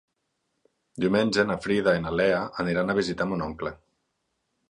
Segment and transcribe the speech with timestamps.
[1.05, 3.75] Diumenge na Frida i na Lea aniran a visitar mon oncle.